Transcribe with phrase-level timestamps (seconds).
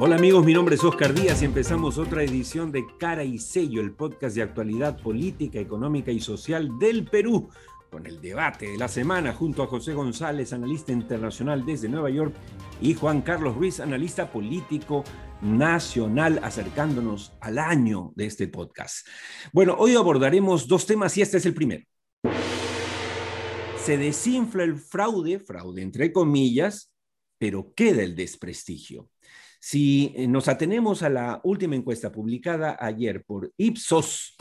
[0.00, 3.80] Hola amigos, mi nombre es Oscar Díaz y empezamos otra edición de Cara y Sello,
[3.80, 7.48] el podcast de actualidad política, económica y social del Perú,
[7.92, 12.34] con el debate de la semana junto a José González, analista internacional desde Nueva York,
[12.80, 15.04] y Juan Carlos Ruiz, analista político
[15.40, 19.06] nacional, acercándonos al año de este podcast.
[19.52, 21.84] Bueno, hoy abordaremos dos temas y este es el primero.
[23.76, 26.92] Se desinfla el fraude, fraude entre comillas,
[27.38, 29.08] pero queda el desprestigio.
[29.66, 34.36] Si eh, nos atenemos a la última encuesta publicada ayer por Ipsos,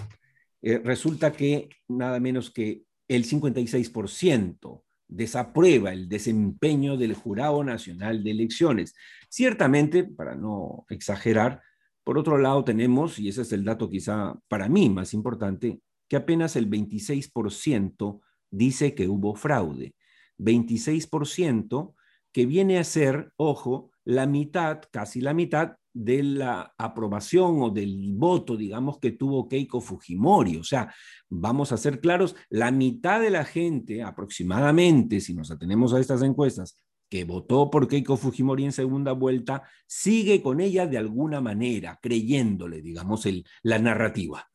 [0.62, 8.32] eh, resulta que nada menos que el 56% desaprueba el desempeño del Jurado Nacional de
[8.32, 8.96] Elecciones.
[9.30, 11.62] Ciertamente, para no exagerar,
[12.04, 15.80] por otro lado tenemos, y ese es el dato quizá para mí más importante,
[16.10, 18.20] que apenas el 26%
[18.52, 19.96] dice que hubo fraude.
[20.38, 21.94] 26%
[22.34, 28.14] que viene a ser, ojo, la mitad, casi la mitad de la aprobación o del
[28.16, 30.58] voto, digamos, que tuvo Keiko Fujimori.
[30.58, 30.94] O sea,
[31.30, 36.24] vamos a ser claros, la mitad de la gente, aproximadamente, si nos atenemos a estas
[36.24, 42.00] encuestas, que votó por Keiko Fujimori en segunda vuelta, sigue con ella de alguna manera,
[42.02, 44.50] creyéndole, digamos, el, la narrativa.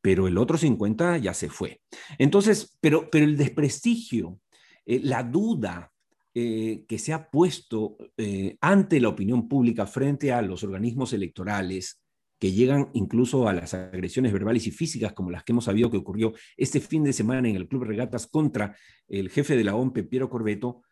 [0.00, 1.82] Pero el otro 50 ya se fue.
[2.16, 4.40] Entonces, pero, pero el desprestigio,
[4.86, 5.92] eh, la duda,
[6.40, 12.00] eh, que se ha puesto eh, ante la opinión pública frente a los organismos electorales
[12.38, 15.96] que llegan incluso a las agresiones verbales y físicas como las que hemos sabido que
[15.96, 18.76] ocurrió este fin de semana en el Club Regatas contra
[19.08, 20.82] el jefe de la OMP, Piero Corbeto,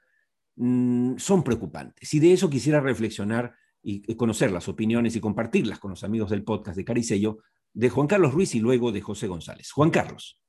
[0.57, 2.13] mm, son preocupantes.
[2.13, 3.55] Y de eso quisiera reflexionar
[3.89, 7.39] y conocer las opiniones y compartirlas con los amigos del podcast de Caricello
[7.73, 9.71] de Juan Carlos Ruiz y luego de José González.
[9.71, 10.41] Juan Carlos.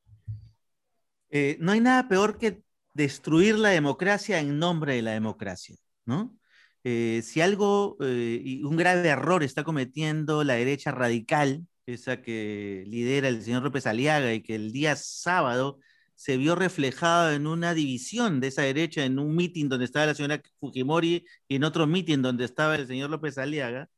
[1.29, 2.63] Eh, no hay nada peor que
[2.97, 6.35] destruir la democracia en nombre de la democracia, ¿no?
[6.83, 12.83] Eh, si algo, eh, y un grave error está cometiendo la derecha radical, esa que
[12.87, 15.79] lidera el señor López Aliaga y que el día sábado
[16.15, 20.15] se vio reflejado en una división de esa derecha, en un mitin donde estaba la
[20.15, 23.89] señora Fujimori y en otro mitin donde estaba el señor López Aliaga,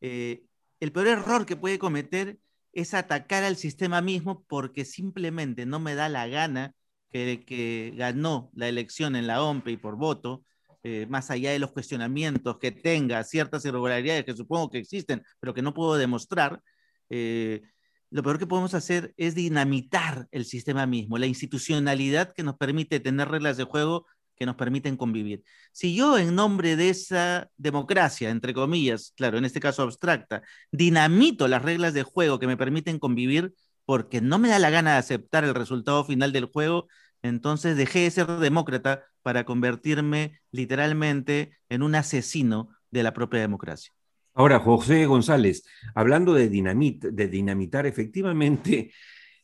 [0.00, 0.42] eh,
[0.80, 2.38] el peor error que puede cometer
[2.72, 6.74] es atacar al sistema mismo porque simplemente no me da la gana
[7.10, 10.44] que, que ganó la elección en la OMP y por voto,
[10.84, 15.52] eh, más allá de los cuestionamientos que tenga, ciertas irregularidades que supongo que existen, pero
[15.52, 16.62] que no puedo demostrar,
[17.10, 17.62] eh,
[18.10, 23.00] lo peor que podemos hacer es dinamitar el sistema mismo, la institucionalidad que nos permite
[23.00, 25.42] tener reglas de juego que nos permiten convivir.
[25.72, 31.48] Si yo en nombre de esa democracia, entre comillas, claro, en este caso abstracta, dinamito
[31.48, 33.52] las reglas de juego que me permiten convivir,
[33.88, 36.88] porque no me da la gana de aceptar el resultado final del juego,
[37.22, 43.90] entonces dejé de ser demócrata para convertirme literalmente en un asesino de la propia democracia.
[44.34, 48.92] Ahora, José González, hablando de, de dinamitar, efectivamente,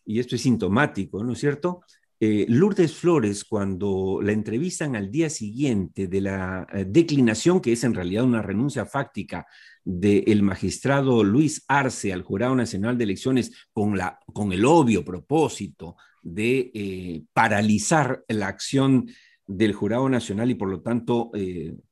[0.05, 1.81] y esto es sintomático, ¿no es cierto?
[2.27, 7.85] Eh, Lourdes Flores, cuando la entrevistan al día siguiente de la eh, declinación, que es
[7.85, 9.47] en realidad una renuncia fáctica
[9.85, 15.97] del magistrado Luis Arce al Jurado Nacional de Elecciones con, la, con el obvio propósito
[16.23, 19.07] de eh, paralizar la acción
[19.47, 21.31] del Jurado Nacional y por lo tanto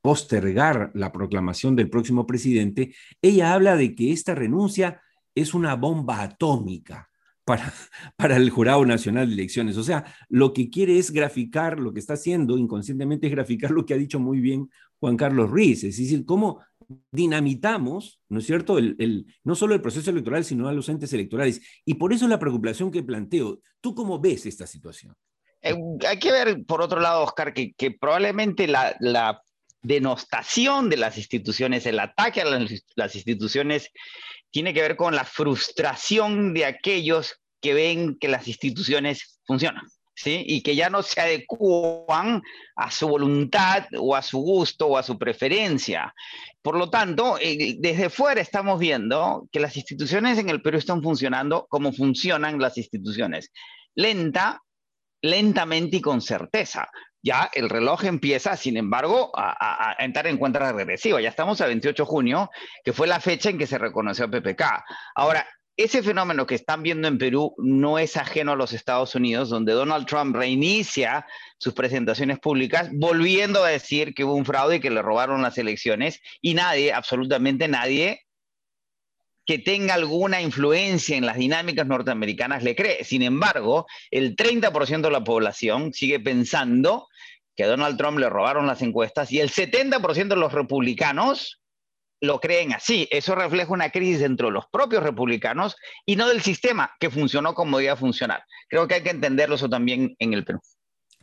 [0.00, 5.02] postergar la proclamación del próximo presidente, ella habla de que esta renuncia
[5.34, 7.10] es una bomba atómica
[8.16, 9.76] para, el Jurado Nacional de Elecciones.
[9.76, 13.86] O sea, lo que quiere es graficar, lo que está haciendo inconscientemente es graficar lo
[13.86, 14.70] que ha dicho muy bien
[15.00, 16.60] Juan Carlos Ruiz, es decir, cómo
[17.10, 18.78] dinamitamos, ¿no es cierto?,
[19.44, 21.60] no solo el proceso electoral, sino a los entes electorales.
[21.84, 23.60] Y por eso la preocupación que planteo.
[23.80, 25.14] ¿Tú cómo ves esta situación?
[25.62, 25.74] Eh,
[26.06, 29.42] hay que ver, por otro lado, Oscar, que, probablemente la,
[29.84, 33.90] denostación de las instituciones, el ataque a las instituciones,
[34.52, 39.84] tiene que ver con la frustración de aquellos que ven que las instituciones funcionan.
[40.14, 40.44] ¿sí?
[40.46, 42.42] y que ya no se adecuan
[42.76, 46.14] a su voluntad o a su gusto o a su preferencia.
[46.60, 51.02] Por lo tanto, eh, desde fuera estamos viendo que las instituciones en el Perú están
[51.02, 53.52] funcionando como funcionan las instituciones,
[53.94, 54.60] lenta,
[55.22, 56.88] lentamente y con certeza.
[57.24, 61.20] Ya el reloj empieza, sin embargo, a, a entrar en cuenta regresiva.
[61.20, 62.50] Ya estamos a 28 de junio,
[62.84, 64.84] que fue la fecha en que se reconoció a PPK.
[65.14, 65.46] Ahora,
[65.76, 69.72] ese fenómeno que están viendo en Perú no es ajeno a los Estados Unidos, donde
[69.72, 71.26] Donald Trump reinicia
[71.58, 75.56] sus presentaciones públicas, volviendo a decir que hubo un fraude y que le robaron las
[75.56, 78.22] elecciones, y nadie, absolutamente nadie,
[79.46, 83.02] que tenga alguna influencia en las dinámicas norteamericanas le cree.
[83.04, 87.08] Sin embargo, el 30% de la población sigue pensando
[87.56, 91.61] que a Donald Trump le robaron las encuestas y el 70% de los republicanos
[92.22, 93.08] lo creen así.
[93.10, 95.76] Eso refleja una crisis dentro de los propios republicanos
[96.06, 98.44] y no del sistema que funcionó como debía funcionar.
[98.68, 100.60] Creo que hay que entenderlo eso también en el Perú.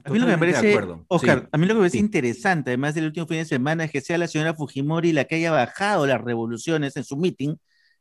[0.03, 2.95] A mí lo que me parece, Oscar, a mí lo que me parece interesante, además
[2.95, 6.05] del último fin de semana, es que sea la señora Fujimori la que haya bajado
[6.05, 7.55] las revoluciones en su meeting,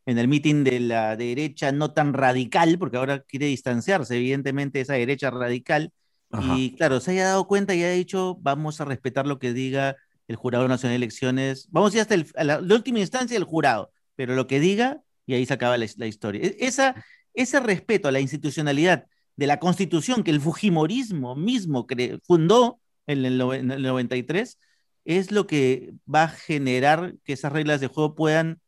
[0.07, 4.83] en el meeting de la derecha no tan radical, porque ahora quiere distanciarse, evidentemente, de
[4.83, 5.93] esa derecha radical.
[6.55, 9.97] Y claro, se haya dado cuenta y haya dicho, vamos a respetar lo que diga
[10.29, 11.69] el Jurado Nacional de Elecciones.
[11.71, 15.47] Vamos a ir hasta la, última instancia del jurado, pero lo que diga, y ahí
[15.47, 16.43] se acaba la, historia.
[16.43, 17.05] E, esa,
[17.35, 21.87] ese respeto a la institucionalidad de la constitución que el Fujimorismo mismo
[22.25, 24.59] fundó en el, 93,
[25.05, 28.61] es lo que va a generar que esas reglas de juego puedan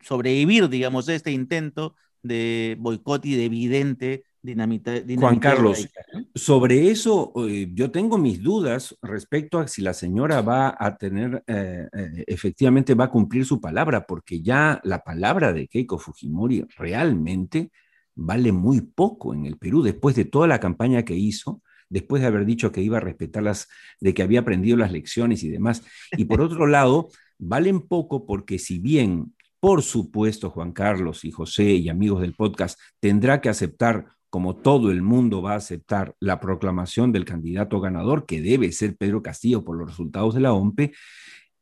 [0.00, 4.94] sobrevivir, digamos, a este intento de boicot y de evidente dinamita.
[5.18, 5.88] Juan Carlos,
[6.34, 11.42] sobre eso eh, yo tengo mis dudas respecto a si la señora va a tener,
[11.46, 16.64] eh, eh, efectivamente va a cumplir su palabra, porque ya la palabra de Keiko Fujimori
[16.76, 17.70] realmente
[18.14, 22.28] vale muy poco en el Perú, después de toda la campaña que hizo, después de
[22.28, 23.68] haber dicho que iba a respetarlas,
[24.00, 25.82] de que había aprendido las lecciones y demás.
[26.12, 31.64] Y por otro lado, valen poco porque si bien, por supuesto, Juan Carlos y José
[31.64, 36.40] y amigos del podcast, tendrá que aceptar, como todo el mundo va a aceptar, la
[36.40, 40.92] proclamación del candidato ganador, que debe ser Pedro Castillo por los resultados de la OMPE,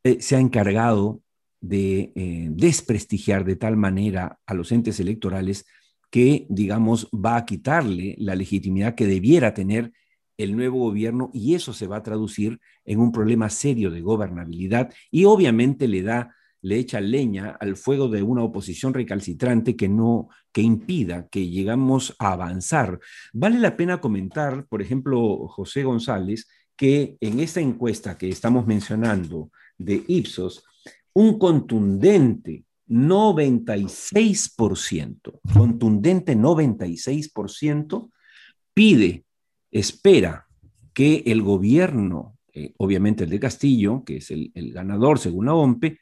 [0.03, 1.21] eh, se ha encargado
[1.61, 5.67] de eh, desprestigiar de tal manera a los entes electorales
[6.11, 9.93] que, digamos, va a quitarle la legitimidad que debiera tener
[10.37, 14.93] el nuevo gobierno y eso se va a traducir en un problema serio de gobernabilidad
[15.13, 16.35] y obviamente le da
[16.65, 22.17] le echa leña al fuego de una oposición recalcitrante que no que impida que llegamos
[22.19, 22.99] a avanzar.
[23.35, 29.51] Vale la pena comentar, por ejemplo, José González, que en esta encuesta que estamos mencionando
[29.77, 30.65] de Ipsos,
[31.13, 38.11] un contundente 96%, contundente 96%,
[38.73, 39.27] pide,
[39.71, 40.47] espera
[40.95, 45.55] que el gobierno, eh, obviamente el de Castillo, que es el, el ganador según la
[45.55, 45.99] OMPE,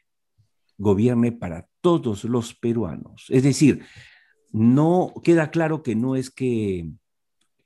[0.78, 3.26] gobierne para todos los peruanos.
[3.28, 3.84] Es decir,
[4.52, 6.88] no queda claro que no es que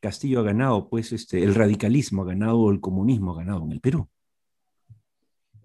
[0.01, 3.73] Castillo ha ganado, pues este, el radicalismo ha ganado o el comunismo ha ganado en
[3.73, 4.09] el Perú.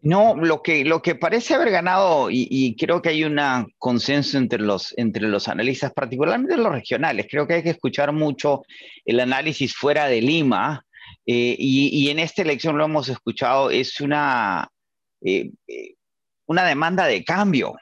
[0.04, 3.40] No, lo que, lo que parece haber ganado, y, creo que hay un
[3.78, 8.64] consenso entre los, entre los analistas, particularmente los regionales, creo que hay que escuchar mucho
[9.06, 10.84] el análisis fuera de Lima,
[11.28, 14.68] eh, y, en esta elección lo hemos escuchado, es una,
[15.22, 15.94] eh, eh,
[16.52, 17.76] una demanda de cambio.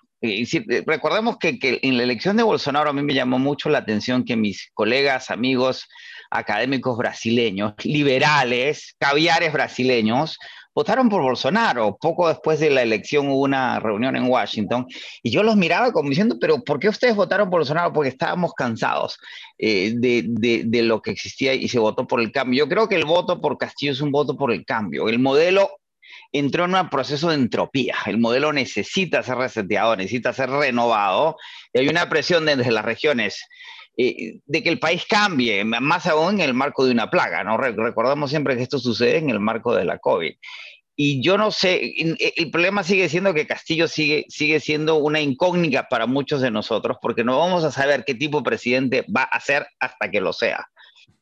[0.85, 4.35] recordemos que, en la elección de Bolsonaro a mí me llamó mucho la atención que
[4.35, 5.87] mis colegas, amigos,
[6.29, 10.37] académicos brasileños, liberales, caviares brasileños,
[10.75, 11.97] votaron por Bolsonaro.
[11.99, 14.85] Poco después de la elección hubo una reunión en Washington
[15.23, 17.91] y yo los miraba como diciendo, pero ¿por qué ustedes votaron por Bolsonaro?
[17.91, 19.17] Porque estábamos cansados
[19.57, 22.65] eh, de, lo que existía y se votó por el cambio.
[22.65, 25.09] Yo creo que el voto por Castillo es un voto por el cambio.
[25.09, 25.69] El modelo
[26.31, 27.95] entró en un proceso de entropía.
[28.05, 31.37] El modelo necesita ser reseteado, necesita ser renovado.
[31.73, 33.45] Y hay una presión desde las regiones
[33.97, 37.57] eh, de que el país cambie, más aún en el marco de una plaga, ¿no?
[37.57, 40.33] Recordamos siempre que esto sucede en el marco de la COVID.
[40.95, 45.21] Y yo no sé, e, el problema sigue siendo que Castillo sigue, sigue siendo una
[45.21, 49.23] incógnita para muchos de nosotros, porque no vamos a saber qué tipo de presidente va
[49.23, 50.67] a ser hasta que lo sea.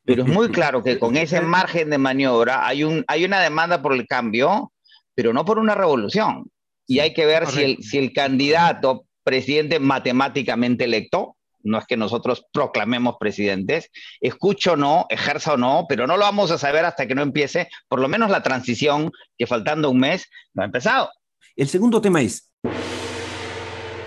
[0.04, 3.82] Pero es muy claro que con ese margen de maniobra hay, un, hay una demanda
[3.82, 4.72] por el cambio,
[5.18, 6.48] pero no por una revolución.
[6.86, 11.96] Y hay que ver si el, si el candidato presidente matemáticamente electo no es que
[11.96, 16.84] nosotros proclamemos presidentes, escucho o no, ejerza o no, pero no lo vamos a saber
[16.84, 20.66] hasta que no empiece, por lo menos la transición, que faltando un mes no ha
[20.66, 21.10] empezado.
[21.56, 22.52] El segundo tema es,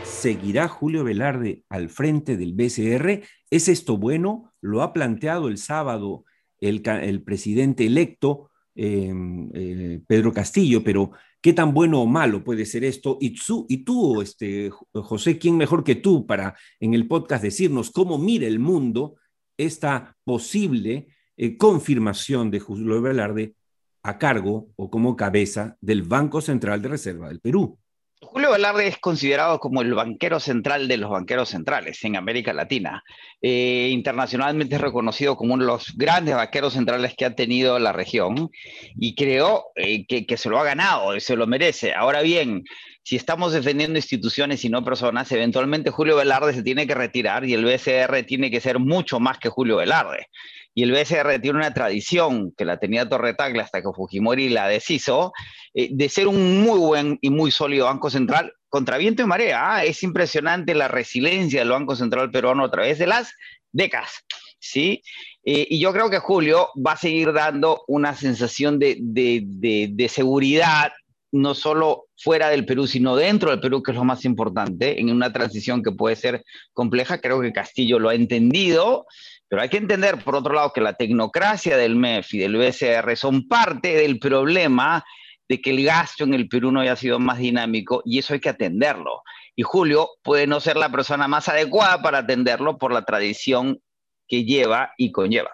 [0.05, 3.21] ¿seguirá Julio Velarde al frente del BCR?
[3.49, 4.53] ¿Es esto bueno?
[4.61, 6.23] Lo ha planteado el sábado
[6.61, 9.13] el, presidente electo, eh,
[9.53, 11.11] eh, Pedro Castillo, pero
[11.41, 13.17] ¿Qué tan bueno o malo puede ser esto?
[13.19, 17.89] Y tú, y tú este, José, ¿quién mejor que tú para en el podcast decirnos
[17.89, 19.15] cómo mira el mundo
[19.57, 23.55] esta posible eh, confirmación de Julio Velarde
[24.03, 27.79] a cargo o como cabeza del Banco Central de Reserva del Perú?
[28.23, 33.03] Julio Velarde es considerado como el banquero central de los banqueros centrales en América Latina.
[33.41, 37.93] Eh, internacionalmente es reconocido como uno de los grandes banqueros centrales que ha tenido la
[37.93, 38.51] región
[38.95, 41.95] y creo eh, que, se lo ha ganado, se lo merece.
[41.95, 42.63] Ahora bien,
[43.03, 47.55] si estamos defendiendo instituciones y no personas, eventualmente Julio Velarde se tiene que retirar y
[47.55, 50.27] el BCR tiene que ser mucho más que Julio Velarde
[50.73, 55.33] y el BCR tiene una tradición que la tenía Torretagle hasta que Fujimori la deshizo,
[55.73, 59.75] eh, de ser un muy buen y muy sólido banco central contra viento y marea.
[59.75, 59.83] ¿ah?
[59.83, 63.33] Es impresionante la resiliencia del Banco Central peruano a través de las
[63.71, 64.23] décadas.
[64.59, 65.01] ¿sí?
[65.43, 70.91] Eh, y yo creo que Julio va a seguir dando una sensación de, de, seguridad,
[71.31, 75.11] no solo fuera del Perú, sino dentro del Perú, que es lo más importante, en
[75.11, 77.19] una transición que puede ser compleja.
[77.19, 79.05] Creo que Castillo lo ha entendido,
[79.47, 83.15] pero hay que entender, por otro lado, que la tecnocracia del MEF y del BCR
[83.15, 85.03] son parte del problema
[85.47, 88.39] de que el gasto en el Perú no haya sido más dinámico y eso hay
[88.39, 89.21] que atenderlo.
[89.55, 93.81] Y Julio puede no ser la persona más adecuada para atenderlo por la tradición
[94.27, 95.51] que lleva y conlleva.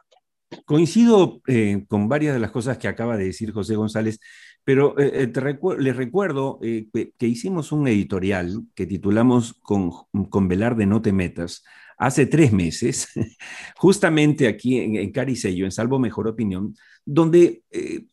[0.66, 4.20] Coincido eh, con varias de las cosas que acaba de decir José González,
[4.68, 9.92] pero eh, eh, les recuerdo que, hicimos un editorial que titulamos con,
[10.30, 11.64] con Velar de No Te Metas
[11.98, 13.08] hace tres meses,
[13.78, 17.64] justamente aquí en, en Caricello, en Salvo Mejor Opinión, donde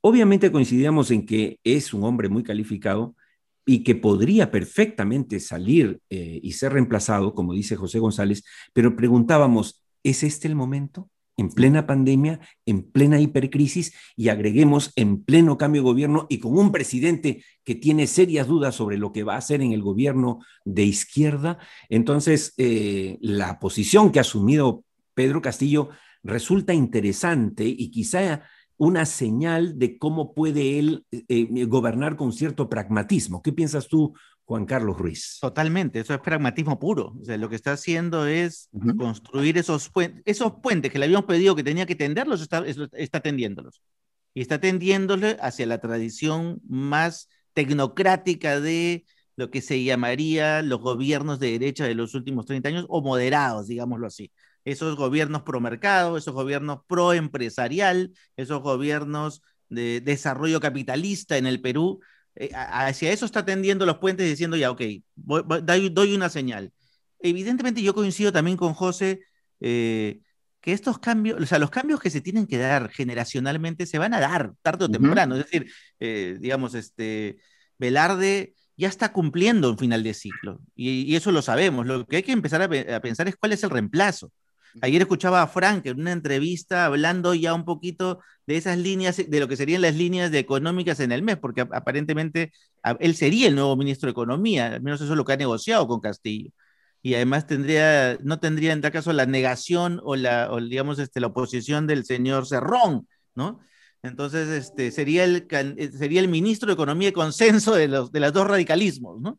[0.00, 3.16] obviamente coincidíamos en que es un hombre muy calificado
[3.66, 10.22] y que podría perfectamente salir y ser reemplazado, como dice José González, pero preguntábamos, ¿Es
[10.22, 11.08] este el momento?
[11.36, 16.56] En plena pandemia, en plena hipercrisis y agreguemos en pleno cambio de gobierno y con
[16.56, 20.40] un presidente que tiene serias dudas sobre lo que va a hacer en el gobierno
[20.64, 21.58] de izquierda.
[21.88, 25.90] Entonces, eh, la posición que ha asumido Pedro Castillo
[26.22, 28.42] resulta interesante y quizá
[28.76, 33.42] una señal de cómo puede él eh, gobernar con cierto pragmatismo.
[33.42, 34.14] ¿Qué piensas tú,
[34.44, 35.38] Juan Carlos Ruiz.
[35.40, 37.16] Totalmente, eso es pragmatismo puro.
[37.20, 41.26] O sea, lo que está haciendo es construir esos, puentes, esos puentes que le habíamos
[41.26, 43.82] pedido que tenía que tenderlos, está, está tendiéndolos.
[44.34, 51.40] Y está tendiéndole hacia la tradición más tecnocrática de lo que se llamaría los gobiernos
[51.40, 54.30] de derecha de los últimos 30 años, o moderados, digámoslo así.
[54.64, 61.60] Esos gobiernos pro mercado, esos gobiernos pro empresarial, esos gobiernos de desarrollo capitalista en el
[61.60, 62.00] Perú,
[62.36, 64.82] eh, hacia eso está tendiendo los puentes diciendo ya, ok,
[65.16, 66.72] doy, una señal.
[67.20, 69.20] Evidentemente yo coincido también con José
[69.60, 70.20] eh,
[70.60, 74.14] que estos cambios, o sea, los cambios que se tienen que dar generacionalmente se van
[74.14, 75.36] a dar tarde o temprano.
[75.36, 77.38] Es decir, eh, digamos, este,
[77.78, 81.86] Velarde ya está cumpliendo un final de ciclo y, eso lo sabemos.
[81.86, 84.32] Lo que hay que empezar a pensar es cuál es el reemplazo.
[84.80, 89.40] Ayer escuchaba a Frank en una entrevista hablando ya un poquito de esas líneas, de
[89.40, 92.52] lo que serían las líneas de económicas en el mes, porque aparentemente
[93.00, 95.86] él sería el nuevo ministro de Economía, al menos eso es lo que ha negociado
[95.86, 96.50] con Castillo.
[97.02, 101.28] Y además tendría, no tendría en tal caso la negación o la, digamos, este, la
[101.28, 103.60] oposición del señor Cerrón, ¿no?
[104.02, 105.46] Entonces, este, sería, el,
[105.98, 109.38] sería el ministro de Economía y consenso de los de los dos radicalismos, ¿no?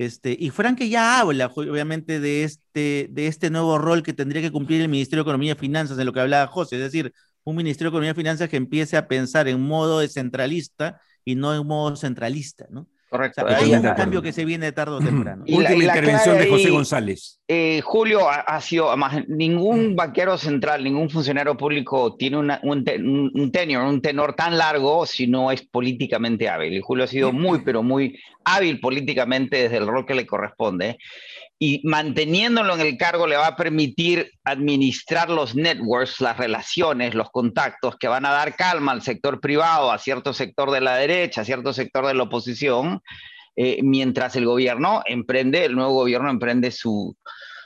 [0.00, 4.50] Este, y Frank ya habla, obviamente, de este, de este nuevo rol que tendría que
[4.50, 7.12] cumplir el Ministerio de Economía y Finanzas, de lo que hablaba José, es decir,
[7.44, 11.54] un Ministerio de Economía y Finanzas que empiece a pensar en modo descentralista y no
[11.54, 12.88] en modo centralista, ¿no?
[13.10, 13.44] Correcto.
[13.44, 15.42] hay un cambio que se viene tarde o temprano.
[15.48, 17.40] Última intervención de José González.
[17.48, 22.84] Eh, Julio ha, sido, además, ningún banquero central, ningún funcionario público tiene un, un,
[23.50, 26.72] tenor, un tenor tan largo si no es políticamente hábil.
[26.72, 30.96] Y Julio ha sido muy, pero muy hábil políticamente desde el rol que le corresponde
[31.62, 37.30] y manteniéndolo en el cargo le va a permitir administrar los networks, las relaciones, los
[37.30, 41.42] contactos que van a dar calma al sector privado, a cierto sector de la derecha,
[41.42, 43.02] a cierto sector de la oposición,
[43.56, 47.14] eh, mientras el gobierno emprende, el nuevo gobierno emprende su,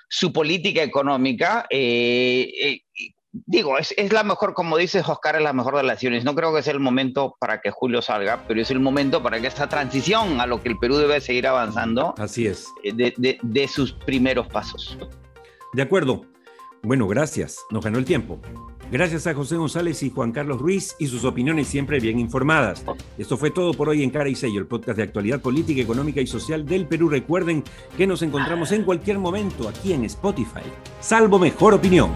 [0.08, 3.13] su política económica eh, eh,
[3.46, 6.24] digo, es, es, la mejor, como dices Oscar, es la mejor de las acciones.
[6.24, 9.40] No creo que sea el momento para que Julio salga, pero es el momento para
[9.40, 12.14] que esta transición a lo que el Perú debe seguir avanzando.
[12.18, 12.68] Así es.
[12.82, 14.96] Eh, de, de, de sus primeros pasos.
[15.72, 16.22] De acuerdo.
[16.82, 17.58] Bueno, gracias.
[17.70, 18.40] Nos ganó el tiempo.
[18.90, 22.84] Gracias a José González y Juan Carlos Ruiz y sus opiniones siempre bien informadas.
[23.16, 26.20] Esto fue todo por hoy en Cara y Sello, el podcast de actualidad política, económica
[26.20, 27.08] y social del Perú.
[27.08, 27.64] Recuerden
[27.96, 30.62] que nos encontramos en cualquier momento aquí en Spotify.
[31.00, 32.12] Salvo mejor opinión.